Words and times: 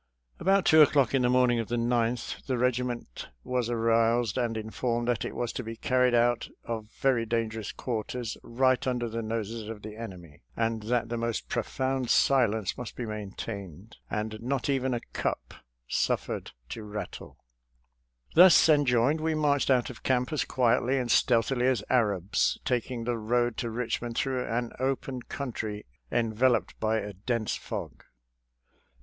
AROUND 0.39 0.47
YORKTOWN 0.47 0.55
37 0.55 0.55
About 0.55 0.65
two 0.65 0.81
o'clock 0.81 1.15
on 1.15 1.21
the 1.21 1.29
morning 1.29 1.59
of 1.59 1.67
the 1.67 1.75
9th 1.75 2.43
the 2.47 2.57
regiment 2.57 3.29
was 3.43 3.69
aroused 3.69 4.35
and 4.35 4.57
informed 4.57 5.07
that 5.07 5.23
it 5.23 5.35
was 5.35 5.53
to 5.53 5.63
be 5.63 5.75
carried 5.75 6.15
out 6.15 6.47
of 6.63 6.89
very 6.89 7.23
dangerous 7.23 7.71
quarters, 7.71 8.35
right 8.41 8.87
under 8.87 9.07
the 9.07 9.21
noses 9.21 9.69
of 9.69 9.83
the 9.83 9.95
enemy, 9.95 10.41
and 10.57 10.81
that 10.81 11.09
the 11.09 11.17
most 11.17 11.47
profound 11.49 12.09
silence 12.09 12.79
must 12.79 12.95
be 12.95 13.05
maintained, 13.05 13.97
and 14.09 14.41
not 14.41 14.67
even 14.71 14.95
a 14.95 15.01
cup 15.13 15.53
suffered 15.87 16.49
to 16.67 16.81
rattle. 16.81 17.37
Thus 18.33 18.67
en 18.67 18.85
joined, 18.85 19.21
we 19.21 19.35
marched 19.35 19.69
out 19.69 19.91
of 19.91 20.01
camp 20.01 20.33
as 20.33 20.45
quietly 20.45 20.97
and 20.97 21.11
stealthily 21.11 21.67
as 21.67 21.83
Arabs, 21.91 22.57
taking 22.65 23.03
the 23.03 23.19
road 23.19 23.55
to 23.57 23.67
Kichmond 23.67 24.15
through 24.15 24.47
an 24.47 24.71
open 24.79 25.21
country 25.21 25.85
enveloped 26.11 26.79
by 26.79 26.97
a 26.97 27.13
dense 27.13 27.55
fog. 27.55 28.03